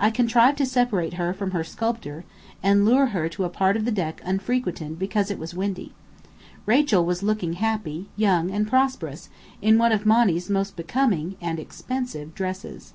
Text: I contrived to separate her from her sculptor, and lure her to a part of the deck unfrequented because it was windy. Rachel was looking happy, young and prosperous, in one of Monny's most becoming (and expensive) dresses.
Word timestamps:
I 0.00 0.10
contrived 0.10 0.58
to 0.58 0.66
separate 0.66 1.14
her 1.14 1.32
from 1.32 1.52
her 1.52 1.62
sculptor, 1.62 2.24
and 2.64 2.84
lure 2.84 3.06
her 3.14 3.28
to 3.28 3.44
a 3.44 3.48
part 3.48 3.76
of 3.76 3.84
the 3.84 3.92
deck 3.92 4.20
unfrequented 4.24 4.98
because 4.98 5.30
it 5.30 5.38
was 5.38 5.54
windy. 5.54 5.92
Rachel 6.66 7.04
was 7.06 7.22
looking 7.22 7.52
happy, 7.52 8.08
young 8.16 8.50
and 8.50 8.66
prosperous, 8.66 9.28
in 9.60 9.78
one 9.78 9.92
of 9.92 10.04
Monny's 10.04 10.50
most 10.50 10.74
becoming 10.74 11.36
(and 11.40 11.60
expensive) 11.60 12.34
dresses. 12.34 12.92